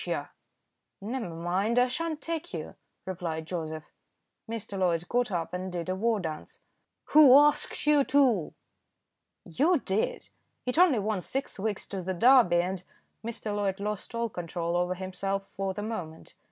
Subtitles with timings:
[0.03, 0.29] Yah!"
[0.99, 2.73] "Never mind; I sha'n't take you,"
[3.05, 3.83] replied Joseph.
[4.49, 4.75] Mr.
[4.75, 6.59] Loyd got up and did a war dance.
[7.09, 8.55] "Who asked you to?"
[9.45, 10.29] "You did.
[10.65, 12.83] It only wants six weeks to the Derby, and"
[13.23, 13.55] Mr.
[13.55, 16.33] Loyd lost all control over himself for the moment.